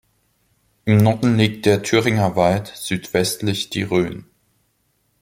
Im 0.85 0.97
Norden 0.97 1.35
liegt 1.35 1.67
der 1.67 1.83
Thüringer 1.83 2.35
Wald, 2.35 2.71
südwestlich 2.75 3.69
die 3.69 3.83
Rhön. 3.83 4.25